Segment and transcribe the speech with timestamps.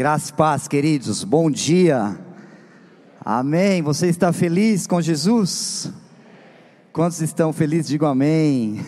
[0.00, 1.24] Graça e paz, queridos.
[1.24, 2.18] Bom dia.
[3.22, 3.82] Amém.
[3.82, 5.92] Você está feliz com Jesus?
[6.90, 7.88] Quantos estão felizes?
[7.88, 8.80] Digam amém.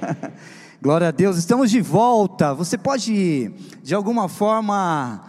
[0.82, 1.38] Glória a Deus.
[1.38, 2.52] Estamos de volta.
[2.52, 3.50] Você pode,
[3.82, 5.24] de alguma forma,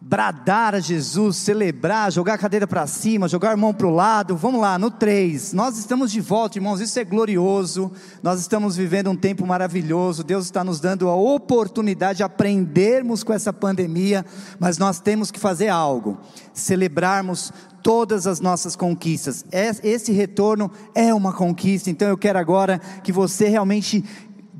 [0.00, 4.36] bradar a Jesus, celebrar, jogar a cadeira para cima, jogar a mão para o lado.
[4.36, 5.52] Vamos lá, no 3.
[5.52, 7.90] Nós estamos de volta, irmãos, isso é glorioso.
[8.22, 10.22] Nós estamos vivendo um tempo maravilhoso.
[10.22, 14.24] Deus está nos dando a oportunidade de aprendermos com essa pandemia,
[14.58, 16.18] mas nós temos que fazer algo.
[16.52, 17.52] Celebrarmos
[17.86, 19.44] todas as nossas conquistas.
[19.52, 24.04] Esse retorno é uma conquista, então eu quero agora que você realmente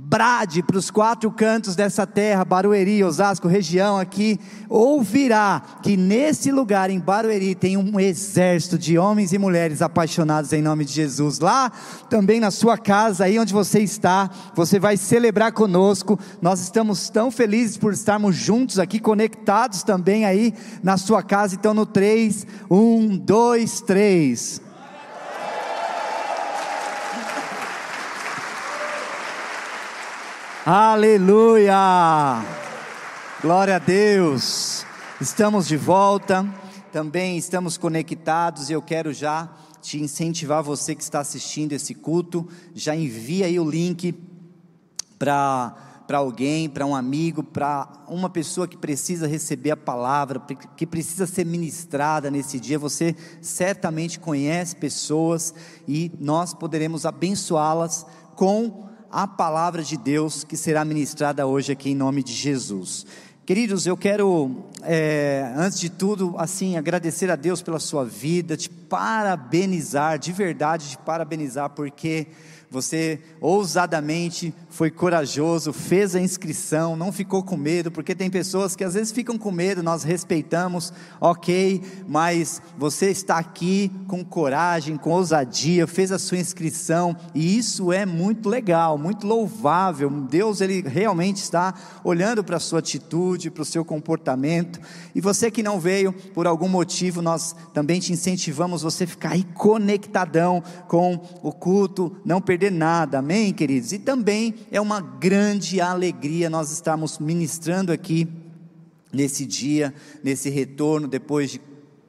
[0.08, 4.38] brade para os quatro cantos dessa terra, Barueri, Osasco, região aqui,
[4.68, 10.62] ouvirá que nesse lugar em Barueri tem um exército de homens e mulheres apaixonados em
[10.62, 11.40] nome de Jesus.
[11.40, 11.72] Lá
[12.08, 16.16] também na sua casa, aí onde você está, você vai celebrar conosco.
[16.40, 21.56] Nós estamos tão felizes por estarmos juntos aqui, conectados também aí na sua casa.
[21.56, 24.65] Então no 3, 1, 2, 3.
[30.68, 32.44] Aleluia!
[33.40, 34.84] Glória a Deus!
[35.20, 36.44] Estamos de volta,
[36.90, 39.48] também estamos conectados e eu quero já
[39.80, 44.12] te incentivar, você que está assistindo esse culto, já envia aí o link
[45.16, 50.40] para para alguém, para um amigo, para uma pessoa que precisa receber a palavra,
[50.76, 52.78] que precisa ser ministrada nesse dia.
[52.78, 55.54] Você certamente conhece pessoas
[55.86, 61.94] e nós poderemos abençoá-las com a palavra de Deus que será ministrada hoje aqui em
[61.94, 63.06] nome de Jesus.
[63.46, 68.68] Queridos, eu quero, é, antes de tudo, assim, agradecer a Deus pela sua vida, te
[68.68, 72.26] parabenizar, de verdade, te parabenizar, porque
[72.76, 78.84] você ousadamente foi corajoso, fez a inscrição, não ficou com medo, porque tem pessoas que
[78.84, 85.10] às vezes ficam com medo, nós respeitamos, ok, mas você está aqui com coragem, com
[85.10, 90.10] ousadia, fez a sua inscrição, e isso é muito legal, muito louvável.
[90.10, 91.72] Deus, ele realmente está
[92.04, 94.78] olhando para a sua atitude, para o seu comportamento,
[95.14, 99.44] e você que não veio por algum motivo, nós também te incentivamos você ficar aí
[99.54, 103.92] conectadão com o culto, não perder nada, amém, queridos?
[103.92, 108.28] E também é uma grande alegria nós estarmos ministrando aqui
[109.12, 111.60] nesse dia, nesse retorno, depois de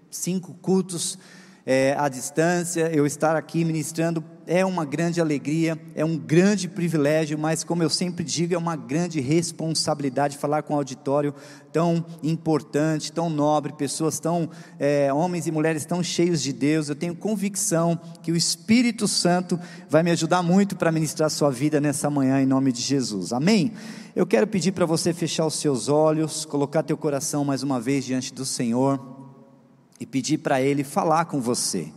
[0.10, 1.18] cinco cultos
[1.66, 7.38] é, à distância, eu estar aqui ministrando é uma grande alegria, é um grande privilégio,
[7.38, 11.36] mas como eu sempre digo, é uma grande responsabilidade falar com um auditório
[11.72, 14.50] tão importante, tão nobre, pessoas tão,
[14.80, 16.88] é, homens e mulheres tão cheios de Deus.
[16.88, 19.60] Eu tenho convicção que o Espírito Santo
[19.90, 23.34] vai me ajudar muito para ministrar a sua vida nessa manhã, em nome de Jesus.
[23.34, 23.74] Amém?
[24.16, 28.06] Eu quero pedir para você fechar os seus olhos, colocar teu coração mais uma vez
[28.06, 29.00] diante do Senhor
[30.00, 31.92] e pedir para Ele falar com você.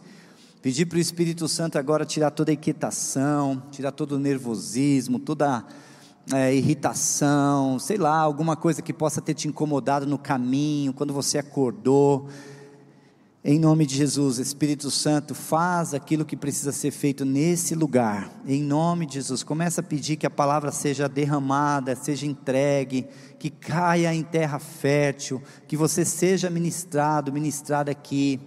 [0.63, 5.65] Pedir para o Espírito Santo agora tirar toda a inquietação, tirar todo o nervosismo, toda
[6.31, 11.39] é, irritação, sei lá, alguma coisa que possa ter te incomodado no caminho, quando você
[11.39, 12.29] acordou.
[13.43, 18.31] Em nome de Jesus, Espírito Santo, faz aquilo que precisa ser feito nesse lugar.
[18.47, 23.07] Em nome de Jesus, começa a pedir que a palavra seja derramada, seja entregue,
[23.39, 28.39] que caia em terra fértil, que você seja ministrado, ministrada aqui.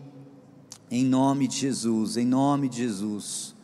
[0.96, 3.56] Em nome de Jesus, em nome de Jesus.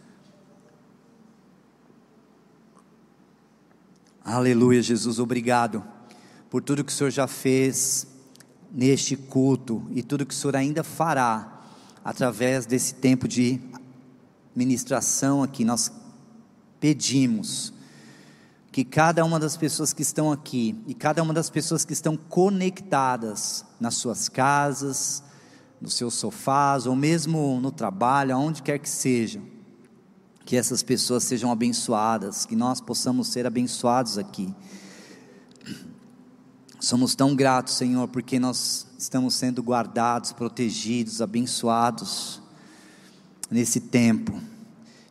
[4.25, 5.83] Aleluia, Jesus, obrigado
[6.49, 8.07] por tudo que o Senhor já fez
[8.71, 11.61] neste culto e tudo que o Senhor ainda fará
[12.03, 13.61] através desse tempo de
[14.55, 15.63] ministração aqui.
[15.63, 15.91] Nós
[16.79, 17.71] pedimos
[18.71, 22.17] que cada uma das pessoas que estão aqui e cada uma das pessoas que estão
[22.17, 25.21] conectadas nas suas casas,
[25.81, 29.41] nos seus sofás ou mesmo no trabalho, aonde quer que seja,
[30.45, 34.53] que essas pessoas sejam abençoadas, que nós possamos ser abençoados aqui.
[36.79, 42.41] Somos tão gratos, Senhor, porque nós estamos sendo guardados, protegidos, abençoados
[43.51, 44.39] nesse tempo.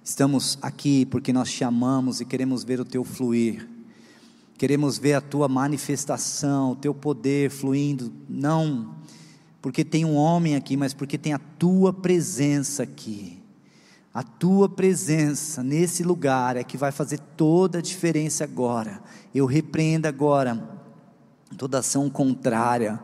[0.02, 3.68] Estamos aqui porque nós te amamos e queremos ver o teu fluir.
[4.56, 8.96] Queremos ver a tua manifestação, o teu poder fluindo, não
[9.60, 13.38] porque tem um homem aqui, mas porque tem a tua presença aqui.
[14.12, 19.02] A tua presença nesse lugar é que vai fazer toda a diferença agora.
[19.34, 20.76] Eu repreendo agora
[21.56, 23.00] toda ação contrária,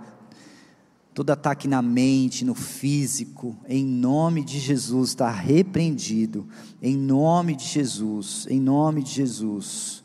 [1.13, 6.47] todo ataque na mente, no físico, em nome de Jesus, está repreendido,
[6.83, 10.03] em nome de Jesus, em nome de Jesus.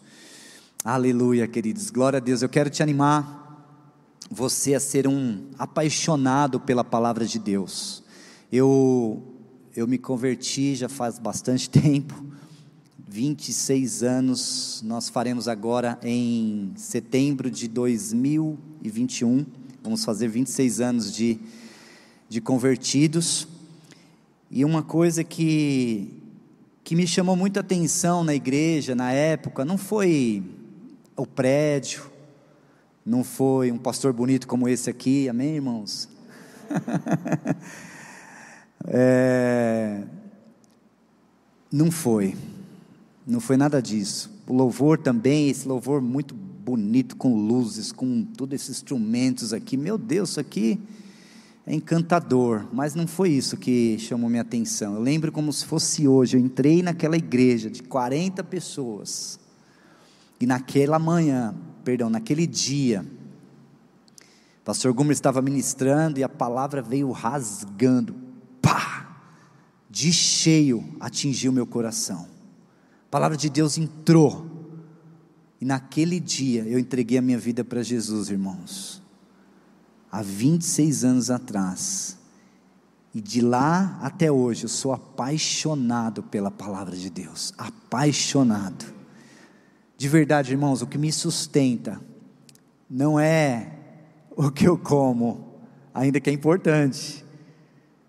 [0.84, 2.42] Aleluia, queridos, glória a Deus.
[2.42, 3.39] Eu quero te animar
[4.30, 8.04] você a ser um apaixonado pela palavra de Deus.
[8.52, 9.24] Eu
[9.76, 12.14] eu me converti já faz bastante tempo,
[13.08, 19.46] 26 anos, nós faremos agora em setembro de 2021,
[19.82, 21.40] vamos fazer 26 anos de,
[22.28, 23.48] de convertidos.
[24.52, 26.14] E uma coisa que,
[26.84, 30.44] que me chamou muita atenção na igreja, na época, não foi
[31.16, 32.09] o prédio,
[33.06, 36.10] não foi um pastor bonito como esse aqui, amém, irmãos?
[38.88, 40.04] é,
[41.72, 42.36] não foi,
[43.26, 44.32] não foi nada disso.
[44.48, 49.98] O louvor também, esse louvor muito bonito, com luzes, com todos esses instrumentos aqui, meu
[49.98, 50.80] Deus, isso aqui
[51.66, 54.96] é encantador, mas não foi isso que chamou minha atenção.
[54.96, 59.40] Eu lembro como se fosse hoje, eu entrei naquela igreja de 40 pessoas,
[60.40, 61.54] e naquela manhã,
[61.84, 63.06] perdão, naquele dia,
[64.62, 68.16] o pastor Gumer estava ministrando e a palavra veio rasgando,
[68.62, 69.08] pá,
[69.90, 72.28] de cheio atingiu meu coração.
[73.08, 74.46] A palavra de Deus entrou,
[75.60, 79.00] e naquele dia eu entreguei a minha vida para Jesus, irmãos
[80.12, 82.18] há 26 anos atrás.
[83.14, 88.99] E de lá até hoje eu sou apaixonado pela palavra de Deus, apaixonado.
[90.00, 92.00] De verdade, irmãos, o que me sustenta
[92.90, 93.74] não é
[94.34, 95.60] o que eu como,
[95.94, 97.26] ainda que é importante,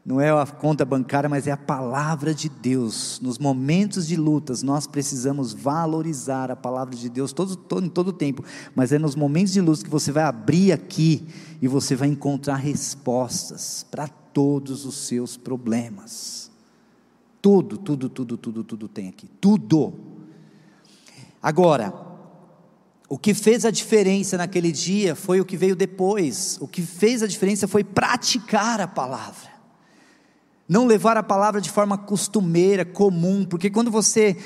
[0.06, 3.18] não é a conta bancária, mas é a palavra de Deus.
[3.20, 8.12] Nos momentos de lutas, nós precisamos valorizar a palavra de Deus todo, todo, em todo
[8.12, 11.26] tempo, mas é nos momentos de luz que você vai abrir aqui
[11.60, 16.52] e você vai encontrar respostas para todos os seus problemas.
[17.42, 19.28] Tudo, tudo, tudo, tudo, tudo tem aqui.
[19.40, 20.09] Tudo.
[21.42, 21.94] Agora,
[23.08, 26.58] o que fez a diferença naquele dia foi o que veio depois.
[26.60, 29.50] O que fez a diferença foi praticar a palavra
[30.70, 34.36] não levar a palavra de forma costumeira, comum, porque quando você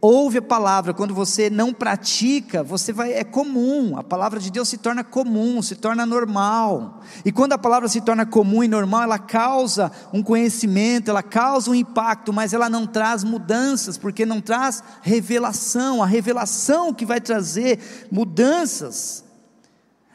[0.00, 3.96] ouve a palavra, quando você não pratica, você vai é comum.
[3.98, 7.00] A palavra de Deus se torna comum, se torna normal.
[7.24, 11.70] E quando a palavra se torna comum e normal, ela causa um conhecimento, ela causa
[11.70, 16.02] um impacto, mas ela não traz mudanças, porque não traz revelação.
[16.02, 19.24] A revelação que vai trazer mudanças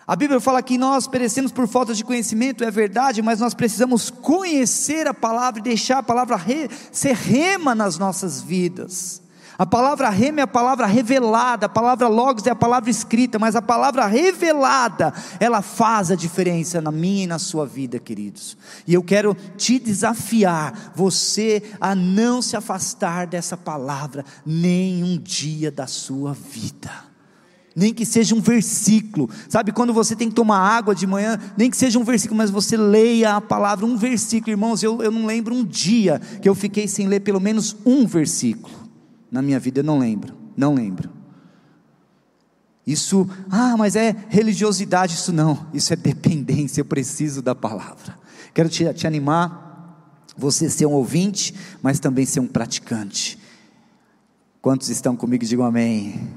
[0.07, 4.11] a Bíblia fala que nós perecemos por falta de conhecimento, é verdade, mas nós precisamos
[4.11, 9.24] conhecer a palavra e deixar a palavra re, ser rema nas nossas vidas.
[9.57, 13.55] A palavra rema é a palavra revelada, a palavra logos é a palavra escrita, mas
[13.55, 18.57] a palavra revelada, ela faz a diferença na minha e na sua vida, queridos.
[18.85, 25.71] E eu quero te desafiar, você a não se afastar dessa palavra nem um dia
[25.71, 26.91] da sua vida
[27.77, 29.73] nem que seja um versículo, sabe?
[29.73, 32.77] Quando você tem que tomar água de manhã, nem que seja um versículo, mas você
[32.77, 34.81] leia a palavra, um versículo, irmãos.
[34.81, 38.84] Eu, eu não lembro um dia que eu fiquei sem ler pelo menos um versículo
[39.35, 41.09] na minha vida, eu não lembro, não lembro.
[42.87, 48.17] Isso, ah, mas é religiosidade, isso não, isso é dependência, eu preciso da palavra.
[48.53, 53.37] Quero te, te animar, você ser um ouvinte, mas também ser um praticante.
[54.61, 55.43] Quantos estão comigo?
[55.43, 56.29] Digam amém.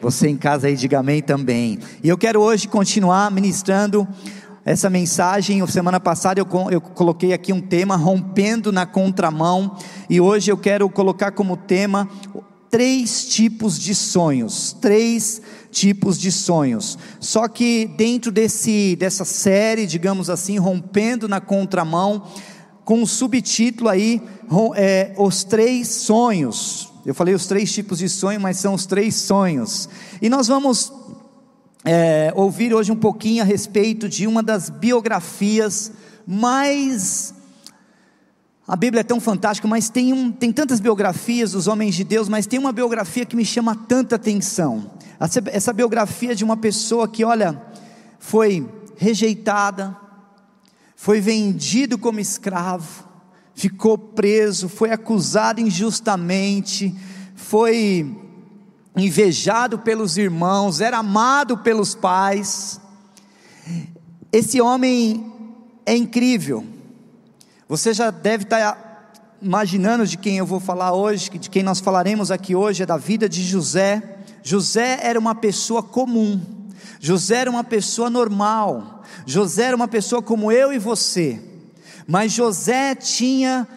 [0.00, 1.78] Você em casa aí, diga amém também.
[2.02, 4.08] E eu quero hoje continuar ministrando
[4.70, 5.66] essa mensagem.
[5.66, 9.76] Semana passada eu, eu coloquei aqui um tema, rompendo na contramão.
[10.10, 12.08] E hoje eu quero colocar como tema
[12.70, 14.76] três tipos de sonhos.
[14.80, 16.98] Três tipos de sonhos.
[17.18, 22.22] Só que dentro desse, dessa série, digamos assim, rompendo na contramão,
[22.84, 24.20] com o um subtítulo aí,
[24.76, 26.92] é, os três sonhos.
[27.06, 29.88] Eu falei os três tipos de sonho, mas são os três sonhos.
[30.20, 30.92] E nós vamos
[31.84, 35.92] é, ouvir hoje um pouquinho a respeito de uma das biografias
[36.26, 37.34] mais.
[38.66, 42.28] A Bíblia é tão fantástica, mas tem, um, tem tantas biografias dos homens de Deus,
[42.28, 44.90] mas tem uma biografia que me chama tanta atenção.
[45.18, 47.60] Essa, essa biografia de uma pessoa que, olha,
[48.18, 49.96] foi rejeitada,
[50.94, 53.08] foi vendido como escravo,
[53.54, 56.94] ficou preso, foi acusado injustamente,
[57.34, 58.27] foi
[58.96, 62.80] invejado pelos irmãos, era amado pelos pais.
[64.32, 65.32] Esse homem
[65.86, 66.64] é incrível.
[67.68, 72.30] Você já deve estar imaginando de quem eu vou falar hoje, de quem nós falaremos
[72.30, 74.18] aqui hoje, é da vida de José.
[74.42, 76.40] José era uma pessoa comum,
[77.00, 81.40] José era uma pessoa normal, José era uma pessoa como eu e você.
[82.06, 83.68] Mas José tinha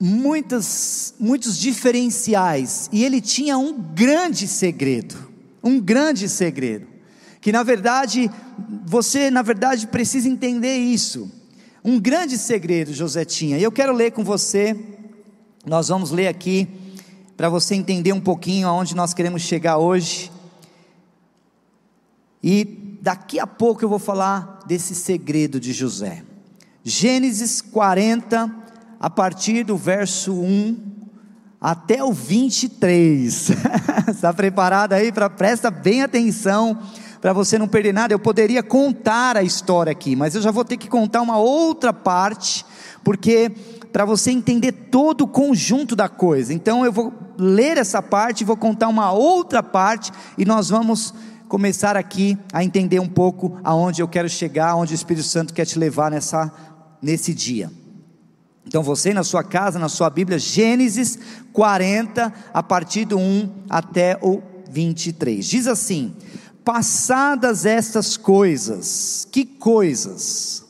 [0.00, 5.16] muitas, muitos diferenciais e ele tinha um grande segredo,
[5.62, 6.86] um grande segredo.
[7.40, 8.30] que na verdade,
[8.86, 11.30] você na verdade precisa entender isso.
[11.84, 14.74] Um grande segredo José tinha, e eu quero ler com você,
[15.66, 16.66] nós vamos ler aqui,
[17.36, 20.30] para você entender um pouquinho aonde nós queremos chegar hoje.
[22.42, 26.22] E daqui a pouco eu vou falar desse segredo de José.
[26.82, 28.50] Gênesis 40,
[29.04, 30.78] a partir do verso 1
[31.60, 33.50] até o 23.
[34.08, 36.78] Está preparado aí presta bem atenção
[37.20, 38.14] para você não perder nada.
[38.14, 41.92] Eu poderia contar a história aqui, mas eu já vou ter que contar uma outra
[41.92, 42.64] parte,
[43.04, 43.52] porque
[43.92, 46.54] para você entender todo o conjunto da coisa.
[46.54, 51.12] Então eu vou ler essa parte, vou contar uma outra parte e nós vamos
[51.46, 55.66] começar aqui a entender um pouco aonde eu quero chegar, aonde o Espírito Santo quer
[55.66, 56.50] te levar nessa
[57.02, 57.70] nesse dia.
[58.66, 61.18] Então você na sua casa, na sua Bíblia, Gênesis
[61.52, 65.44] 40, a partir do 1 até o 23.
[65.44, 66.14] Diz assim:
[66.64, 70.64] Passadas estas coisas, que coisas?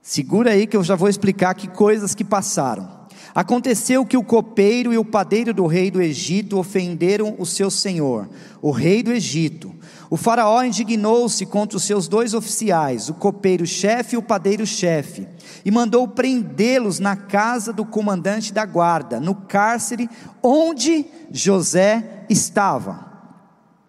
[0.00, 3.04] Segura aí que eu já vou explicar que coisas que passaram.
[3.34, 8.28] Aconteceu que o copeiro e o padeiro do rei do Egito ofenderam o seu senhor,
[8.62, 9.73] o rei do Egito.
[10.14, 15.26] O faraó indignou-se contra os seus dois oficiais, o copeiro-chefe e o padeiro-chefe,
[15.64, 20.08] e mandou prendê-los na casa do comandante da guarda, no cárcere
[20.40, 23.12] onde José estava.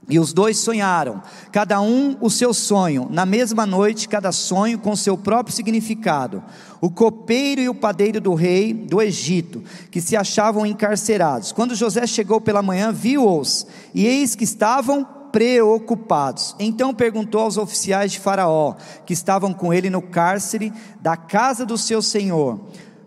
[0.10, 4.96] E os dois sonharam, cada um o seu sonho, na mesma noite, cada sonho com
[4.96, 6.44] seu próprio significado.
[6.82, 11.52] O copeiro e o padeiro do rei do Egito, que se achavam encarcerados.
[11.52, 16.56] Quando José chegou pela manhã, viu-os, e eis que estavam preocupados.
[16.58, 18.76] Então perguntou aos oficiais de Faraó,
[19.06, 22.58] que estavam com ele no cárcere da casa do seu senhor: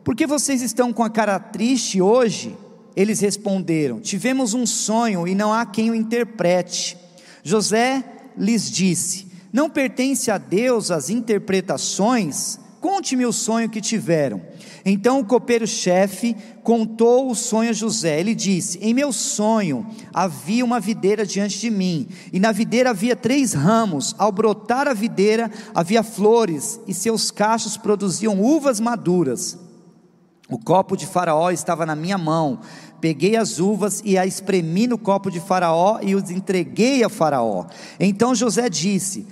[0.05, 2.55] Por que vocês estão com a cara triste hoje?
[2.95, 6.99] Eles responderam: Tivemos um sonho e não há quem o interprete.
[7.43, 8.05] José
[8.37, 12.61] lhes disse: Não pertence a Deus as interpretações?
[12.81, 14.41] Conte-me o sonho que tiveram.
[14.85, 18.21] Então o copeiro-chefe contou o sonho a José.
[18.21, 23.17] Ele disse: Em meu sonho havia uma videira diante de mim, e na videira havia
[23.17, 24.15] três ramos.
[24.19, 29.59] Ao brotar a videira havia flores, e seus cachos produziam uvas maduras.
[30.49, 32.61] O copo de Faraó estava na minha mão.
[33.01, 37.67] Peguei as uvas e a espremi no copo de Faraó e os entreguei a Faraó.
[38.01, 39.27] Então José disse: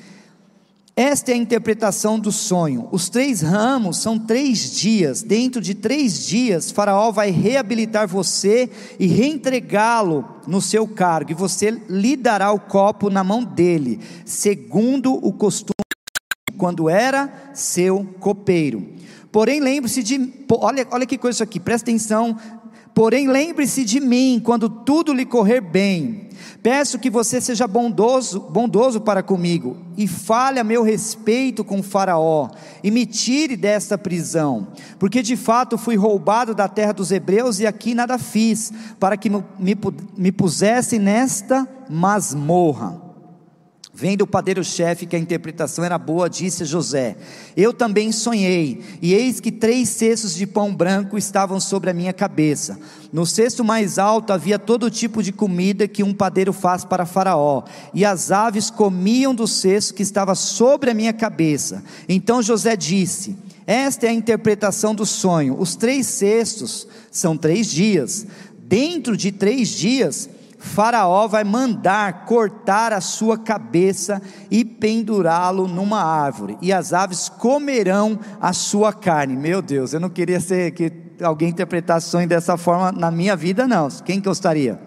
[0.98, 2.88] Esta é a interpretação do sonho.
[2.90, 5.22] Os três ramos são três dias.
[5.22, 11.70] Dentro de três dias, Faraó vai reabilitar você e reentregá-lo no seu cargo, e você
[11.70, 15.74] lhe dará o copo na mão dele, segundo o costume
[16.56, 18.96] quando era seu copeiro.
[19.30, 20.32] Porém, lembre-se de.
[20.50, 22.38] Olha, olha que coisa isso aqui, presta atenção.
[22.96, 26.30] Porém, lembre-se de mim quando tudo lhe correr bem.
[26.62, 32.48] Peço que você seja bondoso, bondoso para comigo e fale a meu respeito com Faraó
[32.82, 37.66] e me tire desta prisão, porque de fato fui roubado da terra dos hebreus e
[37.66, 39.76] aqui nada fiz para que me,
[40.16, 43.05] me pusesse nesta masmorra.
[43.98, 47.16] Vendo o padeiro-chefe que a interpretação era boa, disse a José:
[47.56, 52.12] Eu também sonhei, e eis que três cestos de pão branco estavam sobre a minha
[52.12, 52.78] cabeça.
[53.10, 57.62] No cesto mais alto havia todo tipo de comida que um padeiro faz para Faraó,
[57.94, 61.82] e as aves comiam do cesto que estava sobre a minha cabeça.
[62.06, 63.34] Então José disse:
[63.66, 65.58] Esta é a interpretação do sonho.
[65.58, 68.26] Os três cestos são três dias.
[68.58, 74.20] Dentro de três dias, Faraó vai mandar cortar a sua cabeça
[74.50, 79.36] e pendurá-lo numa árvore, e as aves comerão a sua carne.
[79.36, 83.66] Meu Deus, eu não queria ser que alguém interpretasse sonho dessa forma na minha vida,
[83.66, 83.88] não.
[84.04, 84.80] Quem gostaria?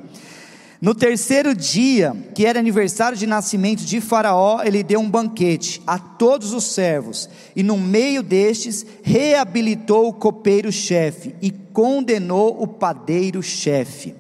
[0.82, 6.00] No terceiro dia, que era aniversário de nascimento de Faraó, ele deu um banquete a
[6.00, 14.19] todos os servos, e no meio destes reabilitou o copeiro-chefe e condenou o padeiro-chefe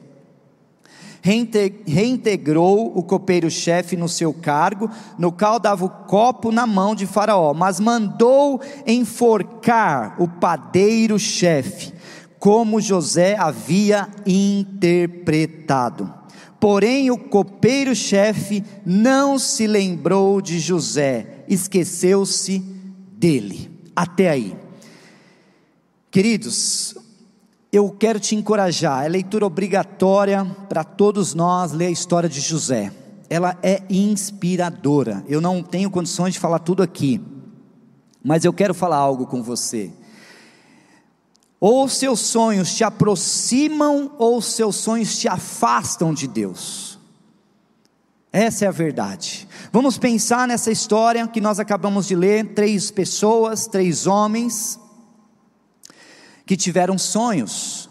[1.21, 7.53] reintegrou o copeiro-chefe no seu cargo, no qual dava o copo na mão de Faraó,
[7.53, 11.93] mas mandou enforcar o padeiro-chefe,
[12.39, 16.13] como José havia interpretado.
[16.59, 22.59] Porém, o copeiro-chefe não se lembrou de José, esqueceu-se
[23.13, 23.71] dele.
[23.95, 24.55] Até aí.
[26.11, 26.95] Queridos,
[27.71, 32.91] eu quero te encorajar, é leitura obrigatória para todos nós ler a história de José.
[33.29, 35.23] Ela é inspiradora.
[35.27, 37.21] Eu não tenho condições de falar tudo aqui,
[38.23, 39.91] mas eu quero falar algo com você.
[41.59, 46.97] Ou seus sonhos te aproximam, ou seus sonhos te afastam de Deus.
[48.31, 49.47] Essa é a verdade.
[49.71, 54.79] Vamos pensar nessa história que nós acabamos de ler: três pessoas, três homens,
[56.49, 57.87] que tiveram sonhos,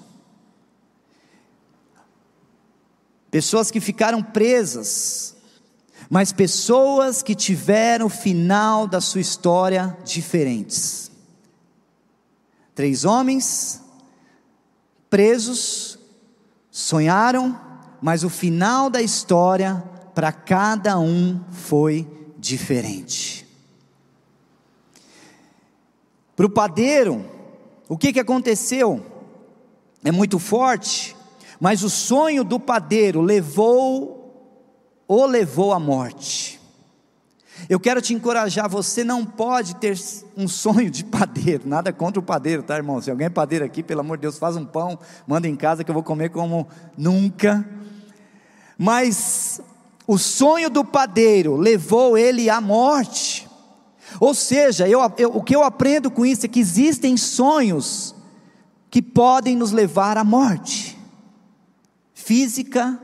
[3.30, 5.36] pessoas que ficaram presas,
[6.10, 11.08] mas pessoas que tiveram o final da sua história diferentes.
[12.74, 13.80] Três homens
[15.08, 15.96] presos,
[16.68, 17.56] sonharam,
[18.02, 19.76] mas o final da história
[20.16, 23.46] para cada um foi diferente.
[26.34, 27.37] Para o padeiro,
[27.88, 29.04] o que, que aconteceu?
[30.04, 31.16] É muito forte,
[31.58, 36.58] mas o sonho do padeiro levou, o levou à morte.
[37.68, 39.98] Eu quero te encorajar, você não pode ter
[40.36, 43.00] um sonho de padeiro, nada contra o padeiro, tá irmão?
[43.00, 45.82] Se alguém é padeiro aqui, pelo amor de Deus, faz um pão, manda em casa
[45.82, 47.66] que eu vou comer como nunca.
[48.76, 49.60] Mas
[50.06, 53.47] o sonho do padeiro levou ele à morte.
[54.20, 58.14] Ou seja, eu, eu, o que eu aprendo com isso é que existem sonhos
[58.90, 60.98] que podem nos levar à morte,
[62.14, 62.98] física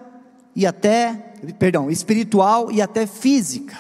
[0.57, 3.77] e até, perdão, espiritual e até física.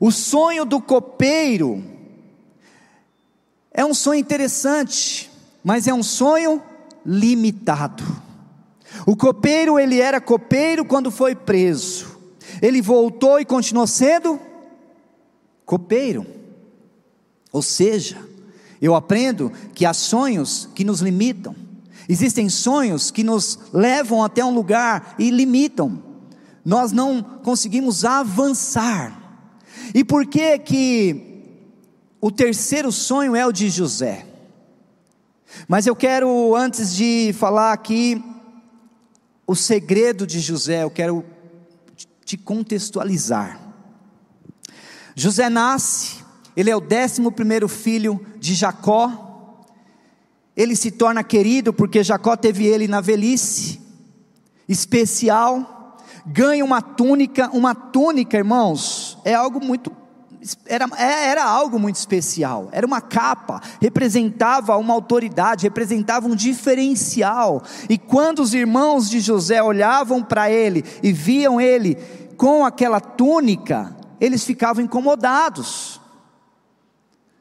[0.00, 1.82] O sonho do copeiro
[3.72, 5.30] é um sonho interessante,
[5.62, 6.62] mas é um sonho
[7.04, 8.04] limitado.
[9.06, 12.18] O copeiro, ele era copeiro quando foi preso.
[12.60, 14.40] Ele voltou e continuou sendo
[15.68, 16.26] copeiro.
[17.52, 18.16] Ou seja,
[18.80, 21.54] eu aprendo que há sonhos que nos limitam.
[22.08, 26.02] Existem sonhos que nos levam até um lugar e limitam.
[26.64, 29.44] Nós não conseguimos avançar.
[29.94, 31.44] E por que que
[32.18, 34.24] o terceiro sonho é o de José?
[35.68, 38.24] Mas eu quero antes de falar aqui
[39.46, 41.22] o segredo de José, eu quero
[42.24, 43.67] te contextualizar.
[45.20, 46.18] José nasce,
[46.56, 49.64] ele é o décimo primeiro filho de Jacó,
[50.56, 53.80] ele se torna querido porque Jacó teve ele na velhice,
[54.68, 59.90] especial, ganha uma túnica, uma túnica, irmãos, é algo muito
[60.66, 67.60] era, é, era algo muito especial, era uma capa, representava uma autoridade, representava um diferencial.
[67.88, 71.96] E quando os irmãos de José olhavam para ele e viam ele
[72.36, 76.00] com aquela túnica, eles ficavam incomodados,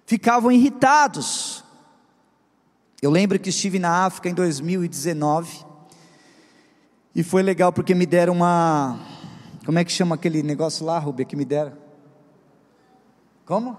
[0.06, 1.64] ficavam irritados.
[3.02, 5.66] Eu lembro que estive na África em 2019
[7.16, 9.00] e foi legal porque me deram uma.
[9.66, 11.74] Como é que chama aquele negócio lá, Rubia, que me deram?
[13.46, 13.78] Como?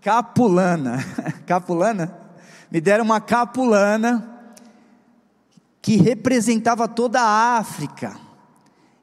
[0.00, 0.98] Capulana.
[1.46, 2.20] Capulana?
[2.70, 4.30] Me deram uma capulana
[5.80, 8.16] que representava toda a África.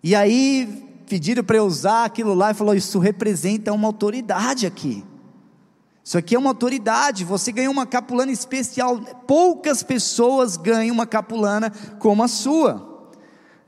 [0.04, 5.04] E aí pediram para eu usar aquilo lá e falou: Isso representa uma autoridade aqui.
[6.02, 7.26] Isso aqui é uma autoridade.
[7.26, 8.98] Você ganhou uma capulana especial.
[9.28, 11.70] Poucas pessoas ganham uma capulana
[12.00, 13.12] como a sua.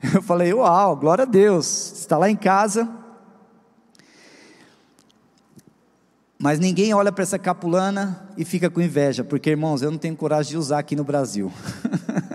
[0.14, 1.92] Eu falei: Uau, glória a Deus.
[2.00, 3.04] Está lá em casa
[6.44, 10.14] Mas ninguém olha para essa capulana e fica com inveja, porque irmãos, eu não tenho
[10.14, 11.50] coragem de usar aqui no Brasil.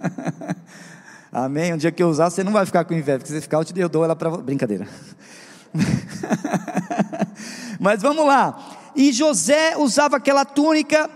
[1.32, 1.74] Amém?
[1.74, 3.66] Um dia que eu usar, você não vai ficar com inveja, porque se ficar, eu
[3.66, 4.32] te dou ela para.
[4.32, 4.88] Brincadeira.
[7.80, 8.92] Mas vamos lá.
[8.96, 11.10] E José usava aquela túnica,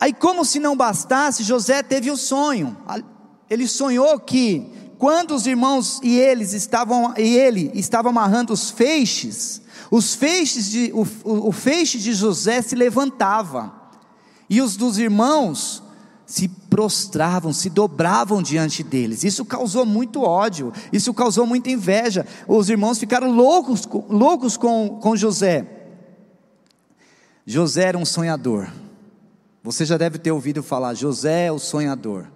[0.00, 2.76] aí, como se não bastasse, José teve o um sonho.
[3.48, 9.62] Ele sonhou que, quando os irmãos e eles estavam, e ele estava amarrando os feixes,
[9.88, 13.72] os feixes de, o, o feixe de José se levantava,
[14.48, 15.80] e os dos irmãos
[16.30, 19.24] se prostravam, se dobravam diante deles.
[19.24, 22.24] Isso causou muito ódio, isso causou muita inveja.
[22.46, 25.66] Os irmãos ficaram loucos, loucos com, com José.
[27.44, 28.68] José era um sonhador.
[29.64, 32.28] Você já deve ter ouvido falar, José é o sonhador.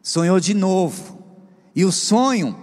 [0.00, 1.18] Sonhou de novo.
[1.74, 2.56] E o sonho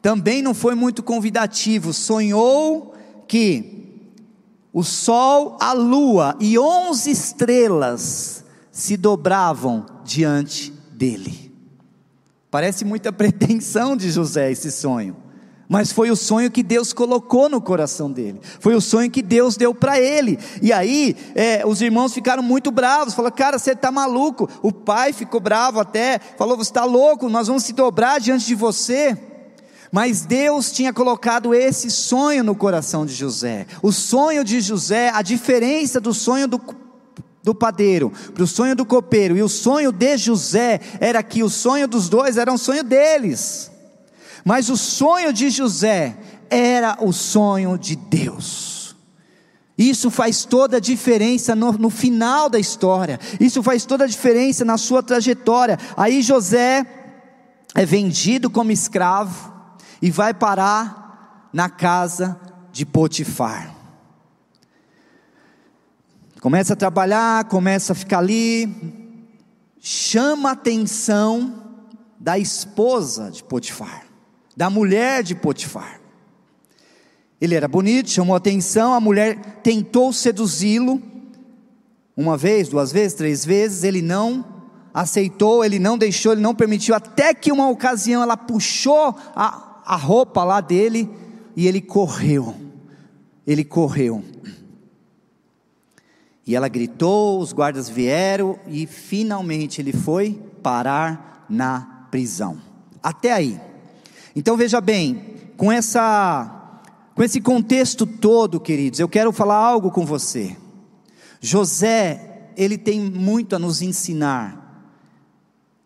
[0.00, 1.92] também não foi muito convidativo.
[1.92, 2.94] Sonhou
[3.26, 4.06] que
[4.72, 8.39] o sol, a lua e onze estrelas
[8.70, 11.50] se dobravam diante dele.
[12.50, 15.16] Parece muita pretensão de José esse sonho,
[15.68, 19.56] mas foi o sonho que Deus colocou no coração dele, foi o sonho que Deus
[19.56, 20.38] deu para ele.
[20.60, 24.48] E aí é, os irmãos ficaram muito bravos, falaram: Cara, você está maluco.
[24.62, 28.54] O pai ficou bravo até, falou: Você está louco, nós vamos se dobrar diante de
[28.54, 29.16] você.
[29.92, 33.66] Mas Deus tinha colocado esse sonho no coração de José.
[33.82, 36.60] O sonho de José, a diferença do sonho do,
[37.42, 41.48] do padeiro para o sonho do copeiro e o sonho de José era que o
[41.48, 43.70] sonho dos dois era um sonho deles.
[44.44, 46.16] Mas o sonho de José
[46.48, 48.96] era o sonho de Deus.
[49.76, 54.62] Isso faz toda a diferença no, no, final da história, isso faz toda a diferença
[54.62, 55.78] na sua trajetória.
[55.96, 56.84] Aí José
[57.74, 59.50] é vendido como escravo
[60.02, 62.38] e vai parar na casa
[62.70, 63.79] de Potifar.
[66.40, 68.66] Começa a trabalhar, começa a ficar ali,
[69.78, 71.54] chama a atenção
[72.18, 74.06] da esposa de Potifar,
[74.56, 76.00] da mulher de Potifar.
[77.38, 81.02] Ele era bonito, chamou atenção, a mulher tentou seduzi-lo,
[82.16, 84.44] uma vez, duas vezes, três vezes, ele não
[84.94, 89.96] aceitou, ele não deixou, ele não permitiu, até que uma ocasião ela puxou a, a
[89.96, 91.08] roupa lá dele
[91.54, 92.54] e ele correu.
[93.46, 94.24] Ele correu.
[96.46, 102.58] E ela gritou, os guardas vieram e finalmente ele foi parar na prisão.
[103.02, 103.60] Até aí.
[104.34, 106.56] Então veja bem, com essa
[107.14, 110.56] com esse contexto todo, queridos, eu quero falar algo com você.
[111.40, 114.92] José, ele tem muito a nos ensinar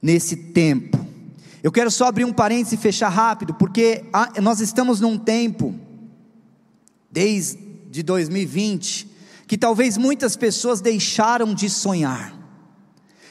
[0.01, 1.05] nesse tempo.
[1.63, 4.05] Eu quero só abrir um parênteses e fechar rápido, porque
[4.43, 5.75] nós estamos num tempo,
[7.11, 9.14] desde 2020,
[9.47, 12.35] que talvez muitas pessoas deixaram de sonhar.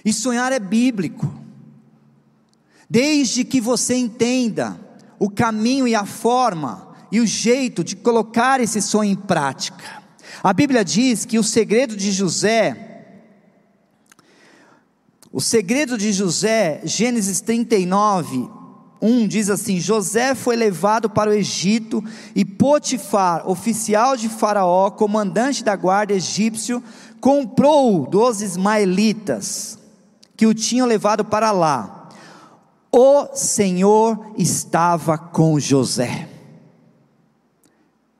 [0.05, 1.33] E sonhar é bíblico.
[2.89, 4.79] Desde que você entenda
[5.17, 10.03] o caminho e a forma e o jeito de colocar esse sonho em prática.
[10.43, 13.05] A Bíblia diz que o segredo de José,
[15.31, 18.49] o segredo de José, Gênesis 39,
[19.03, 22.01] 1 diz assim: José foi levado para o Egito
[22.33, 26.81] e Potifar, oficial de Faraó, comandante da guarda egípcio,
[27.19, 29.77] comprou dos ismaelitas
[30.37, 32.09] que o tinham levado para lá.
[32.89, 36.29] O Senhor estava com José.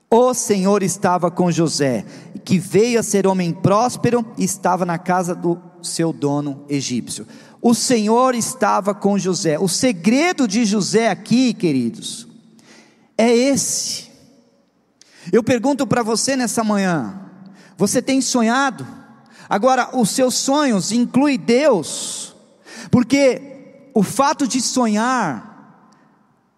[0.10, 2.06] O Senhor estava com José,
[2.44, 7.26] que veio a ser homem próspero e estava na casa do seu dono egípcio.
[7.66, 9.58] O Senhor estava com José.
[9.58, 12.28] O segredo de José aqui, queridos,
[13.18, 14.12] é esse.
[15.32, 17.22] Eu pergunto para você nessa manhã:
[17.78, 18.86] você tem sonhado?
[19.48, 22.36] Agora, os seus sonhos incluem Deus,
[22.92, 25.90] porque o fato de sonhar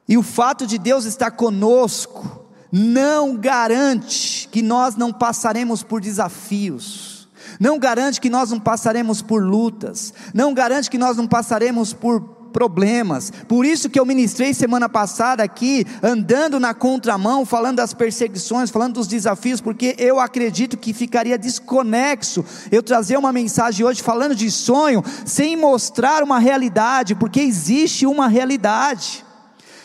[0.07, 7.14] e o fato de Deus estar conosco, não garante que nós não passaremos por desafios,
[7.59, 12.35] não garante que nós não passaremos por lutas, não garante que nós não passaremos por
[12.55, 13.33] problemas.
[13.49, 18.93] Por isso que eu ministrei semana passada aqui, andando na contramão, falando das perseguições, falando
[18.93, 24.49] dos desafios, porque eu acredito que ficaria desconexo eu trazer uma mensagem hoje falando de
[24.49, 29.25] sonho, sem mostrar uma realidade, porque existe uma realidade.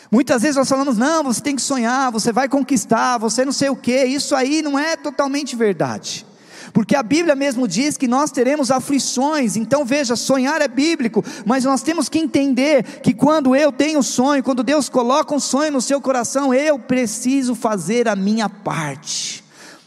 [0.09, 3.69] Muitas vezes nós falamos, não, você tem que sonhar, você vai conquistar, você não sei
[3.69, 6.25] o que, isso aí não é totalmente verdade.
[6.73, 11.63] Porque a Bíblia mesmo diz que nós teremos aflições, então veja, sonhar é bíblico, mas
[11.63, 15.81] nós temos que entender que quando eu tenho sonho, quando Deus coloca um sonho no
[15.81, 19.41] seu coração, eu preciso fazer a minha parte.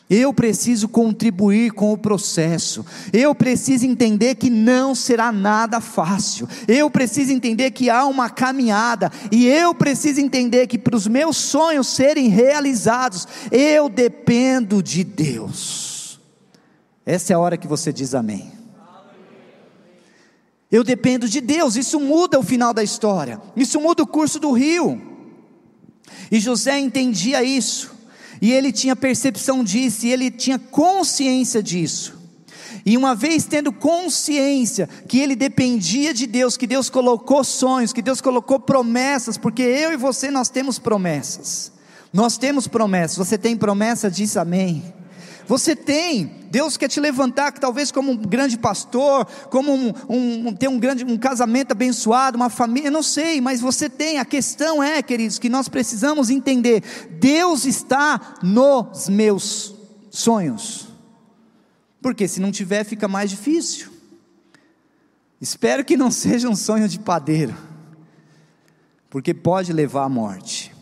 [0.09, 2.85] Eu preciso contribuir com o processo.
[3.11, 6.47] Eu preciso entender que não será nada fácil.
[6.68, 9.11] Eu preciso entender que há uma caminhada.
[9.33, 15.93] E eu preciso entender que para os meus sonhos serem realizados, eu dependo de Deus.
[17.06, 18.52] Essa é a hora que você diz amém.
[20.70, 21.76] Eu dependo de Deus.
[21.76, 23.40] Isso muda o final da história.
[23.56, 25.00] Isso muda o curso do rio.
[26.30, 27.94] E José entendia isso
[28.40, 32.14] e ele tinha percepção disso, e ele tinha consciência disso.
[32.84, 38.02] E uma vez tendo consciência que ele dependia de Deus, que Deus colocou sonhos, que
[38.02, 41.72] Deus colocou promessas, porque eu e você nós temos promessas.
[42.12, 43.16] Nós temos promessas.
[43.16, 44.10] Você tem promessa?
[44.10, 44.92] Diz amém.
[45.46, 50.54] Você tem, Deus quer te levantar, que talvez como um grande pastor, como um, um,
[50.54, 54.18] ter um grande um casamento abençoado, uma família, não sei, mas você tem.
[54.18, 56.83] A questão é, queridos, que nós precisamos entender:
[57.20, 59.74] Deus está nos meus
[60.11, 60.88] sonhos.
[62.00, 63.90] Porque se não tiver, fica mais difícil.
[65.40, 67.57] Espero que não seja um sonho de padeiro,
[69.11, 70.74] porque pode levar à morte.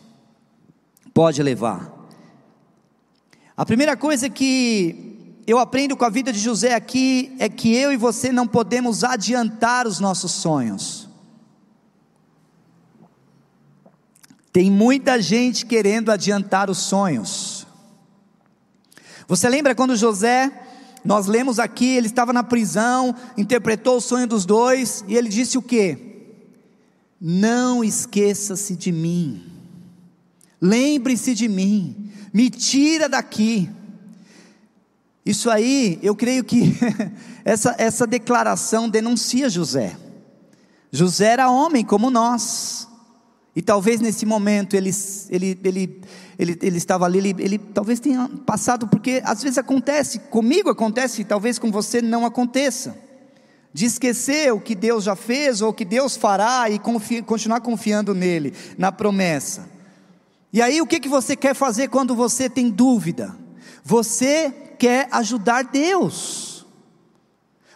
[1.13, 1.92] Pode levar.
[3.57, 7.93] A primeira coisa que eu aprendo com a vida de José aqui é que eu
[7.93, 11.09] e você não podemos adiantar os nossos sonhos.
[14.53, 17.67] Tem muita gente querendo adiantar os sonhos.
[19.27, 20.53] Você lembra quando José,
[21.05, 25.59] nós lemos aqui, ele estava na prisão, interpretou o sonho dos dois, e ele disse
[25.59, 26.11] o que?
[27.21, 29.52] Não esqueça-se de mim.
[30.63, 33.69] Lembre-se de mim, me tira daqui.
[35.27, 36.77] Isso aí, eu creio que
[37.45, 39.97] essa, essa declaração denuncia José.
[40.93, 42.87] José era homem como nós,
[43.57, 44.91] e talvez nesse momento ele,
[45.31, 46.01] ele, ele,
[46.39, 51.25] ele, ele estava ali, ele, ele talvez tenha passado, porque às vezes acontece, comigo acontece,
[51.25, 52.97] talvez com você não aconteça,
[53.73, 57.63] de esquecer o que Deus já fez ou o que Deus fará e confi, continuar
[57.63, 59.72] confiando nele, na promessa.
[60.53, 63.35] E aí o que, que você quer fazer quando você tem dúvida?
[63.83, 66.67] Você quer ajudar Deus.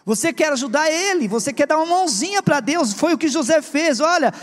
[0.05, 3.61] Você quer ajudar ele, você quer dar uma mãozinha para Deus, foi o que José
[3.61, 3.99] fez.
[3.99, 4.33] Olha,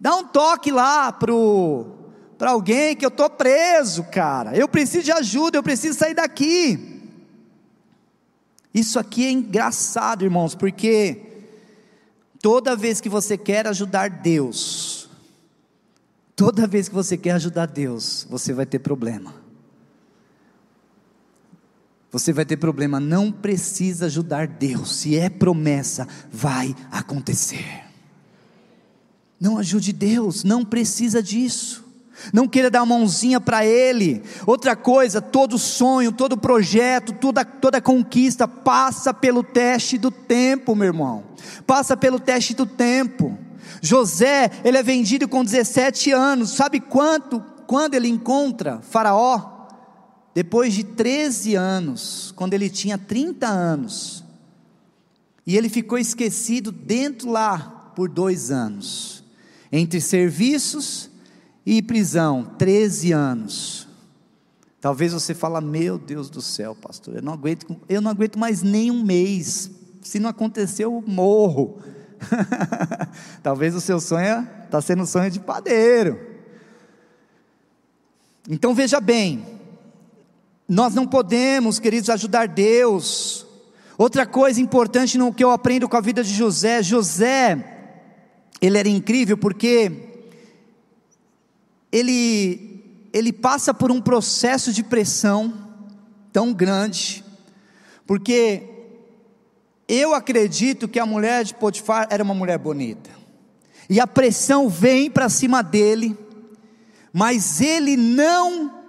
[0.00, 4.56] dá um toque lá para alguém que eu estou preso, cara.
[4.56, 6.96] Eu preciso de ajuda, eu preciso sair daqui.
[8.74, 11.22] Isso aqui é engraçado, irmãos, porque
[12.42, 14.95] toda vez que você quer ajudar Deus,
[16.36, 19.46] toda vez que você quer ajudar Deus, você vai ter problema
[22.16, 22.98] você vai ter problema.
[22.98, 24.96] Não precisa ajudar Deus.
[24.96, 27.84] Se é promessa, vai acontecer.
[29.38, 31.84] Não ajude Deus, não precisa disso.
[32.32, 34.22] Não queira dar uma mãozinha para Ele.
[34.46, 40.86] Outra coisa, todo sonho, todo projeto, toda, toda conquista passa pelo teste do tempo, meu
[40.86, 41.24] irmão.
[41.66, 43.38] Passa pelo teste do tempo.
[43.80, 46.50] José, ele é vendido com 17 anos.
[46.50, 47.40] Sabe quanto?
[47.66, 49.56] Quando ele encontra Faraó?
[50.36, 54.22] depois de 13 anos, quando ele tinha 30 anos,
[55.46, 59.24] e ele ficou esquecido dentro lá por dois anos,
[59.72, 61.08] entre serviços
[61.64, 63.88] e prisão, 13 anos.
[64.78, 68.62] Talvez você fale, meu Deus do céu, pastor, eu não aguento, eu não aguento mais
[68.62, 69.70] nem um mês.
[70.02, 71.80] Se não aconteceu, eu morro.
[73.42, 76.18] Talvez o seu sonho está sendo um sonho de padeiro.
[78.48, 79.44] Então veja bem,
[80.68, 83.46] nós não podemos, queridos, ajudar Deus.
[83.98, 87.92] Outra coisa importante no que eu aprendo com a vida de José, José,
[88.60, 89.90] ele era incrível porque
[91.90, 92.74] ele
[93.12, 95.54] ele passa por um processo de pressão
[96.30, 97.24] tão grande,
[98.06, 98.75] porque
[99.88, 103.10] eu acredito que a mulher de Potifar era uma mulher bonita.
[103.88, 106.16] E a pressão vem para cima dele,
[107.12, 108.82] mas ele não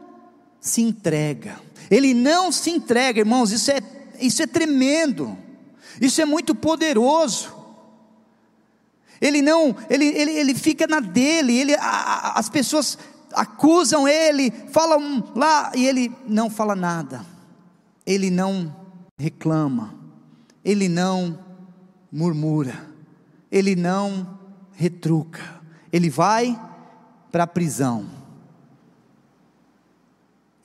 [0.59, 1.59] se entrega.
[1.89, 3.79] Ele não se entrega, irmãos, isso é,
[4.19, 5.37] isso é tremendo,
[6.01, 7.55] isso é muito poderoso.
[9.21, 12.97] Ele não, ele, ele, ele fica na dele, ele, a, as pessoas
[13.33, 17.25] acusam ele, falam lá, e ele não fala nada,
[18.05, 18.75] ele não
[19.17, 19.93] reclama,
[20.67, 21.39] ele não
[22.11, 22.85] murmura,
[23.49, 24.37] ele não
[24.73, 25.61] retruca,
[25.93, 26.59] ele vai
[27.31, 28.05] para a prisão,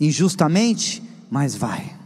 [0.01, 1.97] injustamente, mas vai.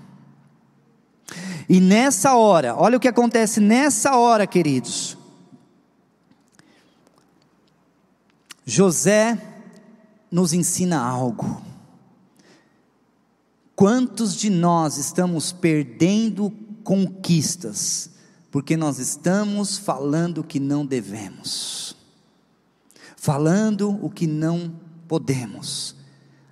[1.67, 5.17] E nessa hora, olha o que acontece nessa hora, queridos.
[8.67, 9.41] José
[10.31, 11.63] nos ensina algo.
[13.75, 18.11] Quantos de nós estamos perdendo conquistas
[18.49, 21.97] porque nós estamos falando o que não devemos,
[23.17, 24.73] falando o que não
[25.09, 25.97] podemos,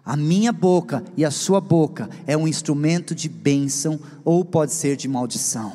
[0.05, 4.97] a minha boca e a sua boca é um instrumento de bênção ou pode ser
[4.97, 5.73] de maldição.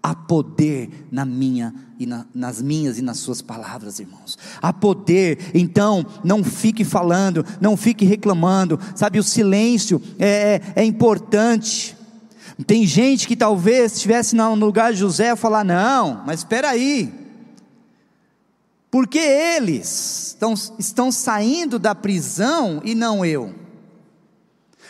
[0.00, 4.38] Há poder na minha e na, nas minhas e nas suas palavras, irmãos.
[4.62, 8.78] Há poder, então não fique falando, não fique reclamando.
[8.94, 11.97] Sabe, o silêncio é, é, é importante.
[12.66, 17.12] Tem gente que talvez estivesse no lugar de José falar: não, mas espera aí.
[18.90, 23.54] Porque eles estão, estão saindo da prisão e não eu?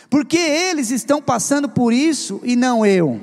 [0.09, 3.21] Porque eles estão passando por isso e não eu?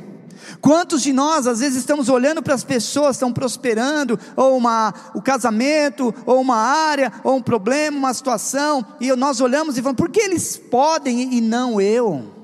[0.61, 5.21] Quantos de nós às vezes estamos olhando para as pessoas estão prosperando, ou uma, o
[5.21, 10.11] casamento, ou uma área, ou um problema, uma situação, e nós olhamos e falamos, por
[10.11, 12.36] que eles podem e não eu?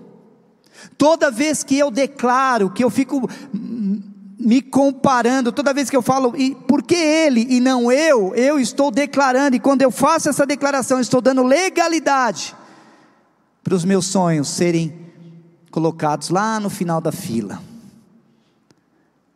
[1.02, 3.28] Toda vez que eu declaro, que eu fico
[4.38, 8.56] me comparando, toda vez que eu falo, e por que ele e não eu, eu
[8.60, 12.54] estou declarando, e quando eu faço essa declaração, estou dando legalidade
[13.64, 14.96] para os meus sonhos serem
[15.72, 17.60] colocados lá no final da fila.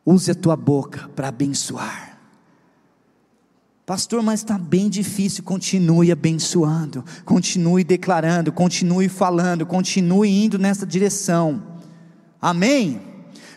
[0.07, 2.06] Use a tua boca para abençoar.
[3.87, 5.45] Pastor, mas está bem difícil.
[5.45, 11.63] Continue abençoando, continue declarando, continue falando, continue indo nessa direção.
[12.43, 13.01] Amém?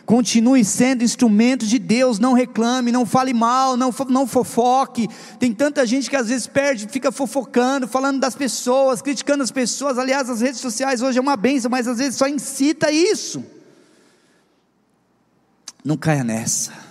[0.06, 5.08] Continue sendo instrumento de Deus, não reclame, não fale mal, não, não fofoque.
[5.40, 9.98] Tem tanta gente que às vezes perde, fica fofocando, falando das pessoas, criticando as pessoas.
[9.98, 13.44] Aliás, as redes sociais hoje é uma benção, mas às vezes só incita isso.
[15.84, 16.89] Não caia nessa.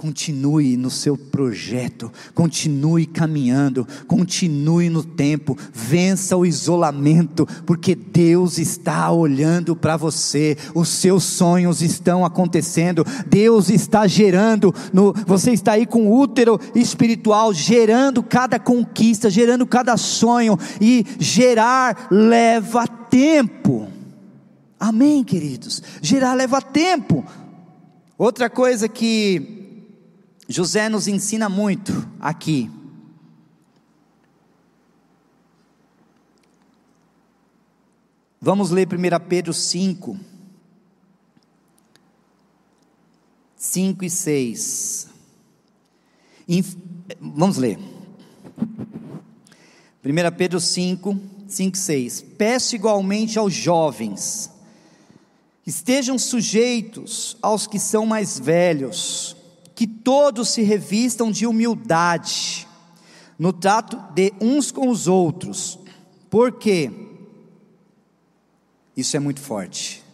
[0.00, 9.12] Continue no seu projeto, continue caminhando, continue no tempo, vença o isolamento, porque Deus está
[9.12, 15.84] olhando para você, os seus sonhos estão acontecendo, Deus está gerando, no, você está aí
[15.84, 23.86] com o útero espiritual, gerando cada conquista, gerando cada sonho, e gerar leva tempo.
[24.80, 25.82] Amém, queridos?
[26.00, 27.22] Gerar leva tempo.
[28.16, 29.59] Outra coisa que
[30.52, 32.68] José nos ensina muito aqui.
[38.40, 38.90] Vamos ler 1
[39.28, 40.18] Pedro 5,
[43.54, 45.08] 5 e 6.
[47.20, 47.78] Vamos ler.
[47.78, 47.84] 1
[50.36, 52.22] Pedro 5, 5 e 6.
[52.36, 54.50] Peço igualmente aos jovens,
[55.64, 59.36] estejam sujeitos aos que são mais velhos,
[59.80, 62.68] que todos se revistam de humildade
[63.38, 65.78] no trato de uns com os outros,
[66.28, 66.92] porque
[68.94, 70.04] isso é muito forte.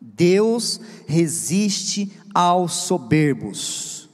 [0.00, 4.10] Deus resiste aos soberbos,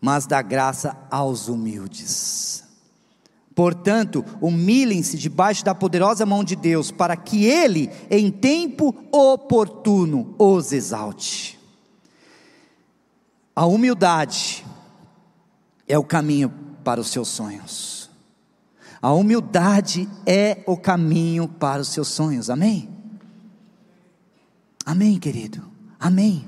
[0.00, 2.62] mas dá graça aos humildes.
[3.52, 10.70] Portanto, humilhem-se debaixo da poderosa mão de Deus, para que Ele, em tempo oportuno, os
[10.70, 11.60] exalte.
[13.54, 14.64] A humildade
[15.86, 16.50] é o caminho
[16.82, 18.10] para os seus sonhos.
[19.00, 22.48] A humildade é o caminho para os seus sonhos.
[22.48, 22.88] Amém?
[24.86, 25.62] Amém, querido.
[26.00, 26.44] Amém.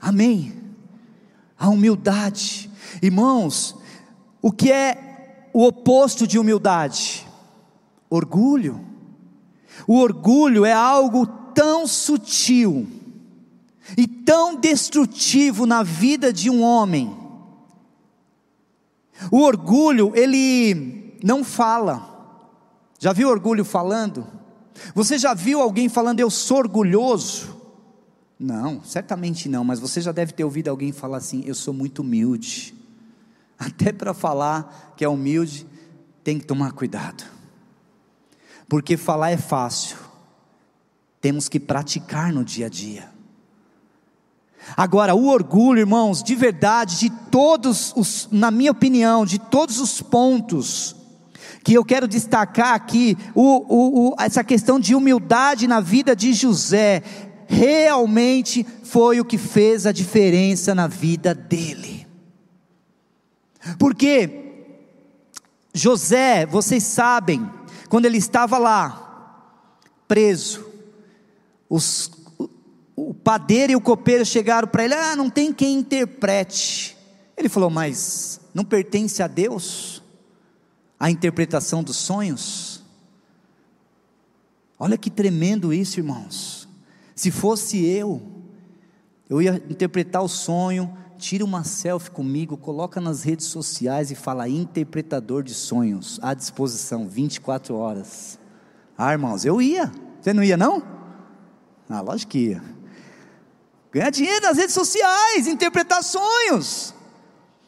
[0.00, 0.52] Amém.
[1.58, 2.70] A humildade.
[3.00, 3.74] Irmãos,
[4.42, 7.26] o que é o oposto de humildade?
[8.10, 8.84] Orgulho.
[9.86, 12.95] O orgulho é algo tão sutil
[13.96, 17.14] e tão destrutivo na vida de um homem.
[19.30, 22.14] O orgulho, ele não fala.
[22.98, 24.26] Já viu orgulho falando?
[24.94, 27.56] Você já viu alguém falando eu sou orgulhoso?
[28.38, 32.00] Não, certamente não, mas você já deve ter ouvido alguém falar assim: eu sou muito
[32.00, 32.74] humilde.
[33.58, 35.66] Até para falar que é humilde,
[36.22, 37.24] tem que tomar cuidado.
[38.68, 39.96] Porque falar é fácil,
[41.20, 43.15] temos que praticar no dia a dia.
[44.74, 50.00] Agora, o orgulho, irmãos, de verdade, de todos os, na minha opinião, de todos os
[50.00, 50.96] pontos
[51.62, 56.32] que eu quero destacar aqui, o, o, o, essa questão de humildade na vida de
[56.32, 57.02] José,
[57.48, 62.06] realmente foi o que fez a diferença na vida dele.
[63.78, 64.46] Porque
[65.74, 67.50] José, vocês sabem,
[67.88, 69.42] quando ele estava lá,
[70.06, 70.66] preso,
[71.68, 72.10] os
[72.96, 76.96] o padeiro e o copeiro chegaram para ele: Ah, não tem quem interprete.
[77.36, 80.02] Ele falou: Mas não pertence a Deus
[80.98, 82.82] a interpretação dos sonhos?
[84.78, 86.66] Olha que tremendo isso, irmãos.
[87.14, 88.22] Se fosse eu,
[89.28, 94.48] eu ia interpretar o sonho, tira uma selfie comigo, coloca nas redes sociais e fala
[94.48, 98.38] interpretador de sonhos, à disposição, 24 horas.
[98.96, 99.90] Ah, irmãos, eu ia.
[100.20, 100.82] Você não ia não?
[101.88, 102.75] Ah, lógico que ia.
[103.92, 106.94] Ganhar dinheiro nas redes sociais, interpretar sonhos.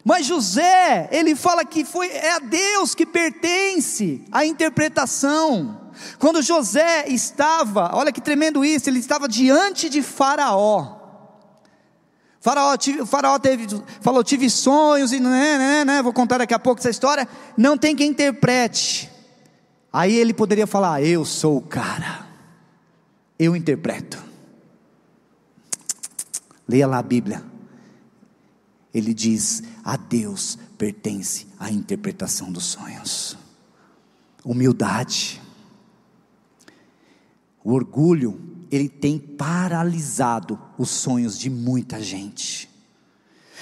[0.05, 5.93] Mas José, ele fala que foi é a Deus que pertence a interpretação.
[6.19, 10.97] Quando José estava, olha que tremendo isso, ele estava diante de Faraó.
[12.41, 13.67] Faraó, tive, faraó teve,
[14.01, 17.29] falou: tive sonhos e né, né, né, vou contar daqui a pouco essa história.
[17.57, 19.11] Não tem quem interprete.
[19.93, 22.27] Aí ele poderia falar: Eu sou o cara,
[23.39, 24.28] eu interpreto.
[26.69, 27.43] Leia lá a Bíblia.
[28.93, 33.37] Ele diz: a Deus pertence a interpretação dos sonhos.
[34.45, 35.41] Humildade.
[37.65, 38.41] O orgulho,
[38.71, 42.69] ele tem paralisado os sonhos de muita gente.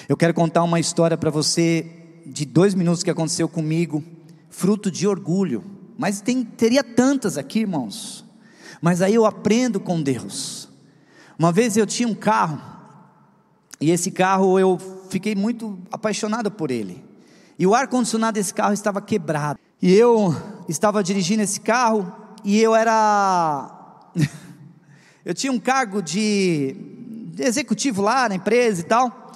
[0.09, 4.05] Eu quero contar uma história para você de dois minutos que aconteceu comigo,
[4.51, 5.65] fruto de orgulho.
[5.97, 8.25] Mas tem, teria tantas aqui, irmãos.
[8.81, 10.69] Mas aí eu aprendo com Deus.
[11.39, 12.61] Uma vez eu tinha um carro,
[13.81, 14.79] e esse carro eu
[15.11, 17.05] fiquei muito apaixonado por ele.
[17.59, 19.59] E o ar-condicionado desse carro estava quebrado.
[19.81, 20.35] E eu
[20.69, 22.11] estava dirigindo esse carro
[22.45, 23.71] e eu era.
[25.25, 26.77] Eu tinha um cargo de,
[27.37, 29.33] executivo lá na empresa e tal.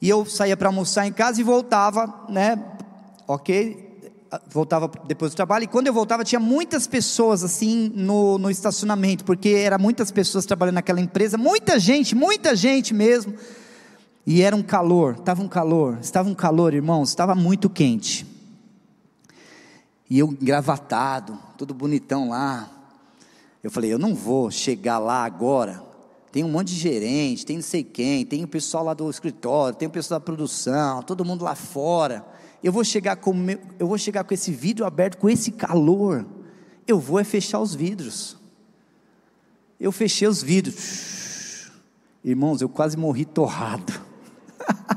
[0.00, 2.58] E eu saía para almoçar em casa e voltava, né?
[3.28, 3.85] Ok?
[4.48, 9.24] Voltava depois do trabalho, e quando eu voltava tinha muitas pessoas assim no, no estacionamento,
[9.24, 13.34] porque era muitas pessoas trabalhando naquela empresa, muita gente, muita gente mesmo,
[14.26, 18.26] e era um calor, estava um calor, estava um calor, irmãos, estava muito quente,
[20.10, 22.70] e eu engravatado, todo bonitão lá,
[23.62, 25.82] eu falei, eu não vou chegar lá agora,
[26.32, 29.76] tem um monte de gerente, tem não sei quem, tem o pessoal lá do escritório,
[29.76, 32.24] tem o pessoal da produção, todo mundo lá fora,
[32.66, 36.26] eu vou chegar com meu, eu vou chegar com esse vidro aberto, com esse calor.
[36.84, 38.36] Eu vou é fechar os vidros.
[39.78, 41.70] Eu fechei os vidros.
[42.24, 43.92] Irmãos, eu quase morri torrado.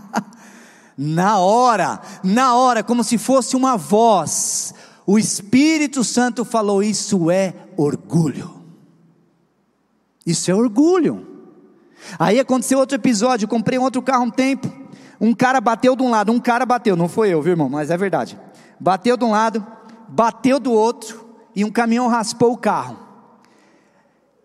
[0.98, 4.74] na hora, na hora, como se fosse uma voz,
[5.06, 8.64] o Espírito Santo falou: Isso é orgulho.
[10.26, 11.28] Isso é orgulho.
[12.18, 13.46] Aí aconteceu outro episódio.
[13.46, 14.79] Eu comprei outro carro um tempo.
[15.20, 17.90] Um cara bateu de um lado, um cara bateu, não foi eu, viu irmão, mas
[17.90, 18.40] é verdade.
[18.80, 19.66] Bateu de um lado,
[20.08, 22.98] bateu do outro, e um caminhão raspou o carro.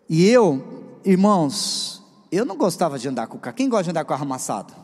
[0.08, 3.56] E eu, irmãos, eu não gostava de andar com o carro.
[3.56, 4.74] Quem gosta de andar com o carro amassado?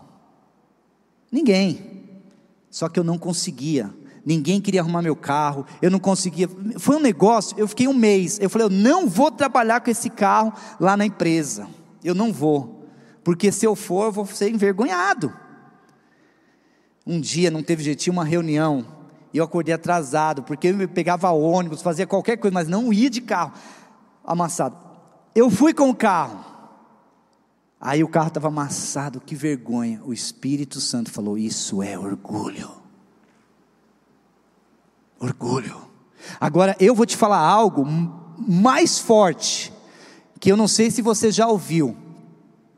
[1.30, 2.08] Ninguém.
[2.70, 3.92] Só que eu não conseguia.
[4.24, 5.66] Ninguém queria arrumar meu carro.
[5.82, 6.48] Eu não conseguia.
[6.78, 7.58] Foi um negócio.
[7.58, 8.38] Eu fiquei um mês.
[8.40, 11.66] Eu falei, eu não vou trabalhar com esse carro lá na empresa.
[12.04, 12.86] Eu não vou.
[13.24, 15.32] Porque se eu for, eu vou ser envergonhado.
[17.06, 18.86] Um dia não teve jeito, tinha uma reunião,
[19.32, 23.20] e eu acordei atrasado, porque eu pegava ônibus, fazia qualquer coisa, mas não ia de
[23.20, 23.52] carro
[24.24, 24.76] amassado.
[25.34, 26.44] Eu fui com o carro.
[27.80, 30.02] Aí o carro estava amassado, que vergonha.
[30.04, 32.70] O Espírito Santo falou: Isso é orgulho.
[35.18, 35.80] Orgulho.
[36.38, 37.86] Agora eu vou te falar algo
[38.36, 39.72] mais forte,
[40.38, 41.96] que eu não sei se você já ouviu,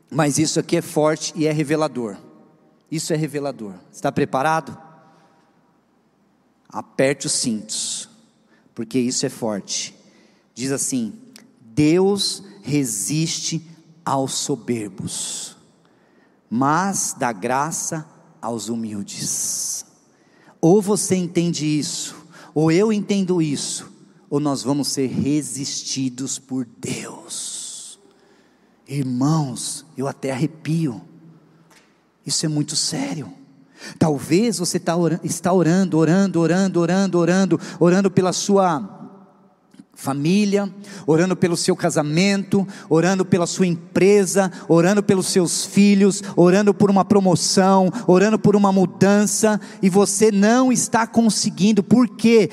[0.09, 2.17] mas isso aqui é forte e é revelador.
[2.89, 3.73] Isso é revelador.
[3.91, 4.77] Está preparado?
[6.69, 8.09] Aperte os cintos,
[8.73, 9.95] porque isso é forte.
[10.53, 11.13] Diz assim:
[11.59, 13.65] Deus resiste
[14.05, 15.55] aos soberbos,
[16.49, 18.07] mas dá graça
[18.41, 19.85] aos humildes.
[20.59, 22.15] Ou você entende isso,
[22.53, 23.91] ou eu entendo isso,
[24.29, 27.99] ou nós vamos ser resistidos por Deus.
[28.87, 31.01] Irmãos, eu até arrepio.
[32.25, 33.31] Isso é muito sério.
[33.99, 34.93] Talvez você tá
[35.23, 39.01] está orando, orando, orando, orando, orando, orando pela sua
[39.93, 40.73] família,
[41.05, 47.05] orando pelo seu casamento, orando pela sua empresa, orando pelos seus filhos, orando por uma
[47.05, 52.49] promoção, orando por uma mudança, e você não está conseguindo, por quê?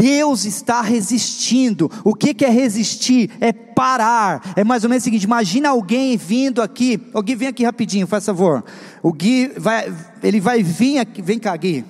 [0.00, 1.90] Deus está resistindo.
[2.02, 3.30] O que, que é resistir?
[3.38, 4.54] É parar.
[4.56, 6.98] É mais ou menos o seguinte: imagina alguém vindo aqui.
[7.12, 8.64] O Gui, vem aqui rapidinho, faz favor.
[9.02, 9.92] O Gui vai,
[10.22, 11.20] ele vai vir aqui.
[11.20, 11.84] Vem cá, Gui.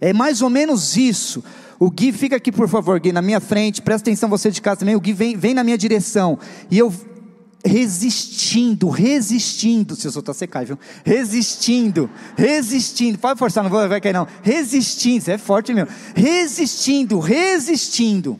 [0.00, 1.44] É mais ou menos isso.
[1.78, 3.80] O Gui fica aqui, por favor, Gui, na minha frente.
[3.80, 4.96] Presta atenção você de casa também.
[4.96, 6.36] O Gui vem, vem na minha direção.
[6.68, 6.92] E eu
[7.64, 10.78] resistindo, resistindo, se eu soltar você cai, viu?
[11.04, 18.38] Resistindo, resistindo, pode forçar, não vai cair não, resistindo, você é forte mesmo, resistindo, resistindo,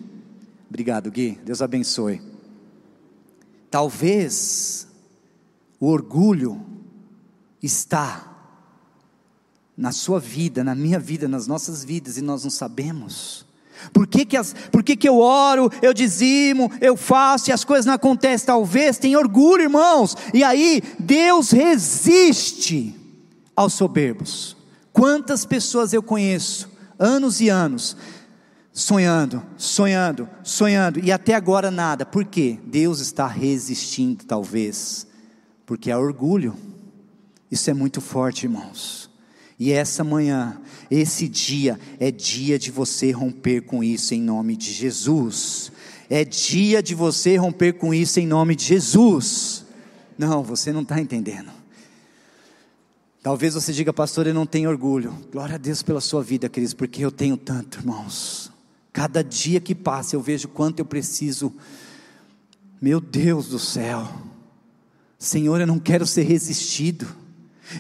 [0.68, 2.20] obrigado Gui, Deus abençoe,
[3.70, 4.87] talvez
[5.81, 6.61] o orgulho
[7.62, 8.31] está
[9.77, 13.43] na sua vida, na minha vida, nas nossas vidas, e nós não sabemos,
[13.93, 17.64] por que, que, as, por que, que eu oro, eu dizimo, eu faço e as
[17.64, 18.47] coisas não acontecem?
[18.47, 22.95] Talvez tem orgulho, irmãos, e aí Deus resiste
[23.55, 24.57] aos soberbos.
[24.93, 27.97] Quantas pessoas eu conheço, anos e anos,
[28.72, 32.59] sonhando, sonhando, sonhando, e até agora nada, por quê?
[32.64, 35.07] Deus está resistindo, talvez,
[35.64, 36.57] porque há orgulho,
[37.51, 39.09] isso é muito forte, irmãos.
[39.59, 40.61] E essa manhã,
[40.91, 45.72] esse dia, é dia de você romper com isso em nome de Jesus.
[46.09, 49.64] É dia de você romper com isso em nome de Jesus.
[50.18, 51.51] Não, você não está entendendo.
[53.22, 55.16] Talvez você diga, pastor, eu não tenho orgulho.
[55.32, 58.53] Glória a Deus pela sua vida, queridos, porque eu tenho tanto, irmãos.
[58.93, 61.53] Cada dia que passa eu vejo quanto eu preciso.
[62.80, 64.07] Meu Deus do céu.
[65.18, 67.24] Senhor, eu não quero ser resistido.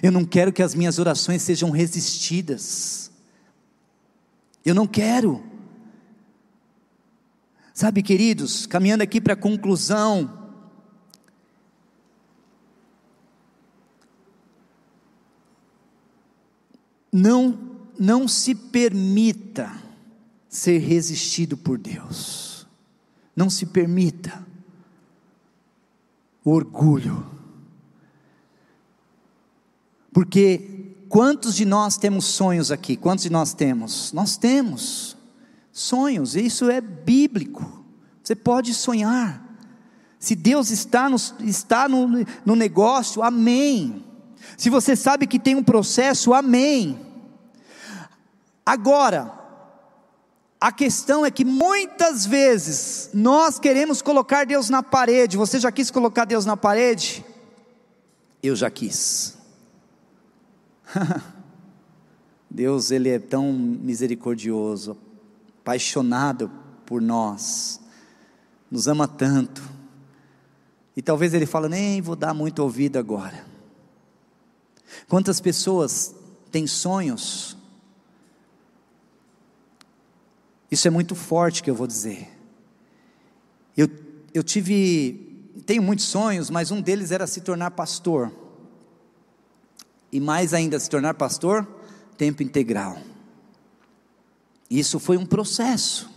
[0.02, 3.10] Eu não quero que as minhas orações sejam resistidas.
[4.64, 5.42] Eu não quero.
[7.72, 10.50] Sabe, queridos, caminhando aqui para a conclusão,
[17.12, 19.72] não não se permita
[20.48, 22.66] ser resistido por Deus.
[23.34, 24.44] Não se permita.
[26.44, 27.24] o orgulho.
[30.14, 32.96] Porque quantos de nós temos sonhos aqui?
[32.96, 34.12] Quantos de nós temos?
[34.12, 35.16] Nós temos
[35.72, 37.84] sonhos, isso é bíblico.
[38.22, 39.42] Você pode sonhar.
[40.20, 44.04] Se Deus está no, está no, no negócio, amém.
[44.56, 46.98] Se você sabe que tem um processo, amém.
[48.64, 49.32] Agora,
[50.60, 55.36] a questão é que muitas vezes nós queremos colocar Deus na parede.
[55.36, 57.24] Você já quis colocar Deus na parede?
[58.40, 59.43] Eu já quis.
[62.50, 64.96] Deus, Ele é tão misericordioso,
[65.60, 66.50] apaixonado
[66.86, 67.80] por nós,
[68.70, 69.62] nos ama tanto.
[70.96, 73.44] E talvez Ele fale, nem vou dar muito ouvido agora.
[75.08, 76.14] Quantas pessoas
[76.50, 77.56] têm sonhos?
[80.70, 82.28] Isso é muito forte que eu vou dizer.
[83.76, 83.88] Eu,
[84.32, 88.43] eu tive, tenho muitos sonhos, mas um deles era se tornar pastor.
[90.14, 91.66] E mais ainda, se tornar pastor,
[92.16, 92.96] tempo integral.
[94.70, 96.08] Isso foi um processo,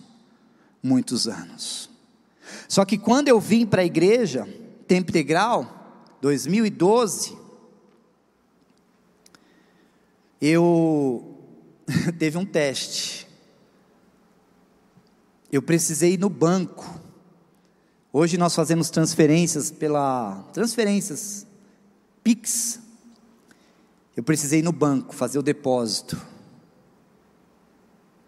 [0.84, 1.90] muitos anos.
[2.70, 4.48] Só que quando eu vim para a igreja,
[4.88, 7.36] tempo integral, 2012,
[10.40, 11.36] eu
[12.20, 13.28] teve um teste.
[15.52, 17.02] Eu precisei ir no banco.
[18.14, 21.48] Hoje nós fazemos transferências pela transferências
[22.24, 22.86] Pix.
[24.18, 26.20] Eu precisei ir no banco fazer o depósito.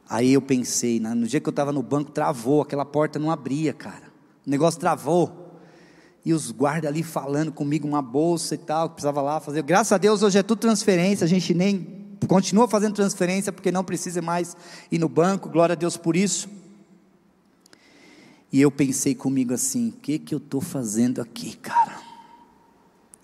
[0.07, 3.73] Aí eu pensei, no dia que eu estava no banco, travou, aquela porta não abria,
[3.73, 4.05] cara.
[4.45, 5.49] O negócio travou
[6.23, 9.63] e os guardas ali falando comigo, uma bolsa e tal, que precisava lá fazer.
[9.63, 13.83] Graças a Deus hoje é tudo transferência, a gente nem continua fazendo transferência porque não
[13.83, 14.55] precisa mais
[14.91, 16.47] ir no banco, glória a Deus por isso.
[18.51, 21.97] E eu pensei comigo assim: o que, que eu estou fazendo aqui, cara?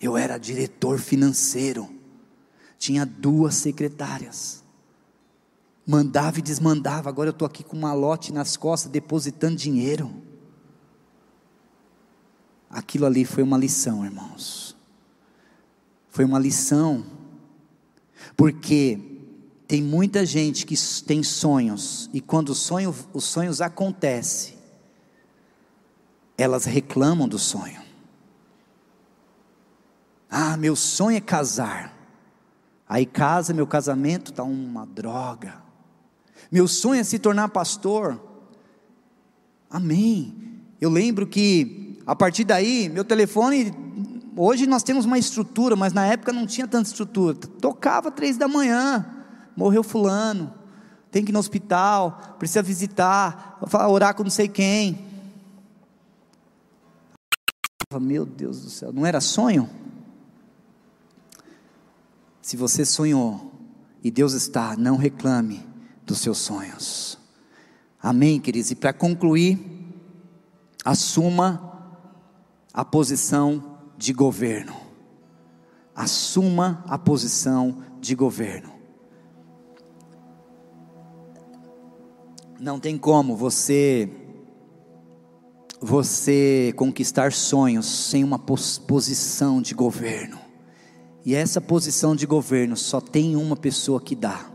[0.01, 1.94] Eu era diretor financeiro,
[2.77, 4.63] tinha duas secretárias,
[5.85, 10.13] mandava e desmandava, agora eu estou aqui com um malote nas costas, depositando dinheiro.
[12.69, 14.75] Aquilo ali foi uma lição, irmãos.
[16.09, 17.05] Foi uma lição
[18.35, 18.99] porque
[19.67, 24.55] tem muita gente que tem sonhos e quando sonho, os sonhos acontecem,
[26.37, 27.81] elas reclamam do sonho.
[30.29, 31.93] Ah, meu sonho é casar.
[32.87, 35.55] Aí casa, meu casamento está uma droga.
[36.51, 38.21] Meu sonho é se tornar pastor.
[39.69, 40.61] Amém.
[40.79, 43.85] Eu lembro que a partir daí, meu telefone
[44.37, 47.35] Hoje nós temos uma estrutura, mas na época não tinha tanta estrutura.
[47.35, 49.05] Tocava três da manhã,
[49.55, 50.53] morreu fulano,
[51.09, 53.57] tem que ir no hospital, precisa visitar,
[53.89, 54.99] orar com não sei quem.
[57.97, 59.69] Meu Deus do céu, não era sonho?
[62.45, 63.53] Se você sonhou
[64.03, 65.67] e Deus está, não reclame
[66.05, 67.17] dos seus sonhos.
[67.99, 68.69] Amém, queridos?
[68.69, 69.57] E para concluir,
[70.85, 71.97] assuma
[72.71, 74.75] a posição de governo.
[75.95, 78.71] Assuma a posição de governo.
[82.59, 84.07] Não tem como você
[85.81, 90.44] você conquistar sonhos sem uma posição de governo.
[91.25, 94.45] E essa posição de governo só tem uma pessoa que dá.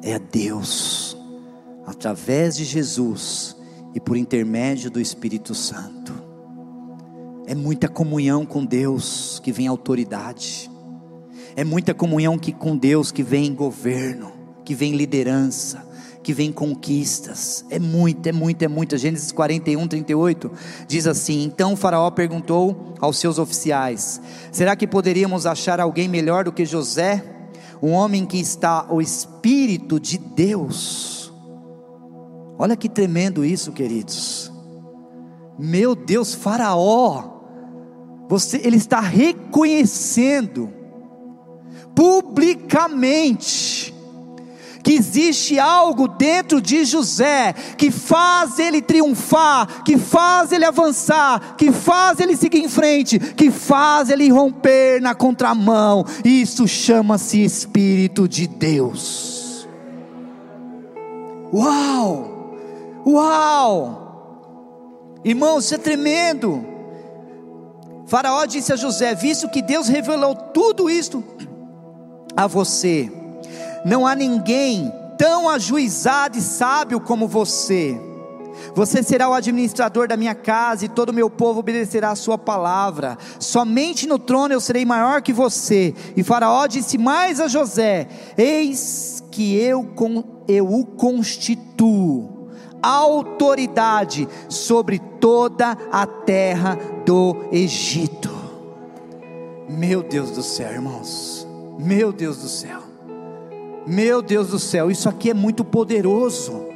[0.00, 1.16] É Deus,
[1.84, 3.56] através de Jesus
[3.92, 6.12] e por intermédio do Espírito Santo.
[7.46, 10.70] É muita comunhão com Deus que vem autoridade.
[11.56, 14.32] É muita comunhão que, com Deus que vem governo,
[14.64, 15.84] que vem liderança,
[16.24, 17.64] que vem conquistas.
[17.70, 18.96] É muito, é muito, é muito.
[18.96, 20.50] Gênesis 41, 38
[20.88, 24.20] diz assim: Então Faraó perguntou aos seus oficiais:
[24.50, 27.22] Será que poderíamos achar alguém melhor do que José?
[27.80, 31.32] Um homem que está o Espírito de Deus.
[32.58, 34.50] Olha que tremendo isso, queridos.
[35.58, 37.34] Meu Deus, Faraó
[38.28, 40.72] você, ele está reconhecendo
[41.94, 43.93] publicamente
[44.84, 51.72] que existe algo dentro de José que faz ele triunfar, que faz ele avançar, que
[51.72, 56.04] faz ele seguir em frente, que faz ele romper na contramão.
[56.22, 59.66] Isso chama-se Espírito de Deus.
[61.52, 62.54] Uau!
[63.06, 64.04] Uau!
[65.24, 66.66] Irmãos, isso é tremendo.
[68.06, 71.24] Faraó disse a José: Visto que Deus revelou tudo isto
[72.36, 73.10] a você,
[73.84, 78.00] não há ninguém tão ajuizado e sábio como você.
[78.74, 82.38] Você será o administrador da minha casa e todo o meu povo obedecerá a sua
[82.38, 83.18] palavra.
[83.38, 85.94] Somente no trono eu serei maior que você.
[86.16, 88.08] E Faraó disse mais a José:
[88.38, 89.92] Eis que eu,
[90.48, 92.34] eu o constituo
[92.84, 98.30] autoridade sobre toda a terra do Egito.
[99.66, 101.46] Meu Deus do céu, irmãos.
[101.78, 102.83] Meu Deus do céu.
[103.86, 106.74] Meu Deus do céu, isso aqui é muito poderoso.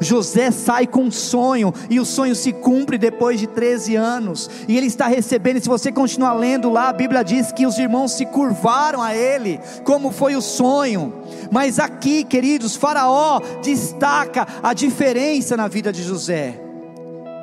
[0.00, 4.76] José sai com um sonho, e o sonho se cumpre depois de 13 anos, e
[4.76, 8.26] ele está recebendo, se você continuar lendo lá, a Bíblia diz que os irmãos se
[8.26, 11.14] curvaram a ele, como foi o sonho,
[11.50, 16.60] mas aqui, queridos, Faraó destaca a diferença na vida de José,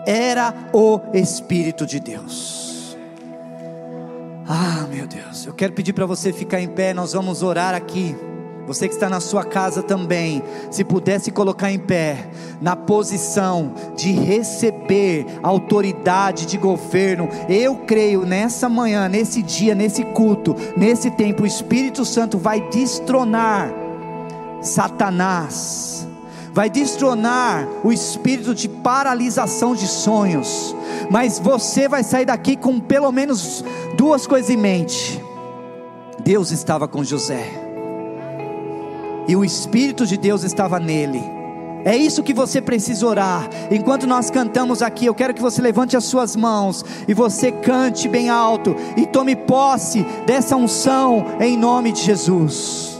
[0.05, 2.95] era o Espírito de Deus.
[4.47, 8.15] Ah, meu Deus, eu quero pedir para você ficar em pé, nós vamos orar aqui.
[8.67, 10.41] Você que está na sua casa também,
[10.71, 18.67] se pudesse colocar em pé, na posição de receber autoridade de governo, eu creio nessa
[18.67, 23.71] manhã, nesse dia, nesse culto, nesse tempo, o Espírito Santo vai destronar
[24.61, 26.07] Satanás,
[26.51, 30.75] vai destronar o espírito de paralisação de sonhos,
[31.11, 33.63] mas você vai sair daqui com pelo menos
[33.95, 35.23] duas coisas em mente.
[36.23, 37.64] Deus estava com José
[39.27, 41.21] e o Espírito de Deus estava nele.
[41.85, 43.47] É isso que você precisa orar.
[43.69, 48.09] Enquanto nós cantamos aqui, eu quero que você levante as suas mãos e você cante
[48.09, 52.94] bem alto e tome posse dessa unção em nome de Jesus.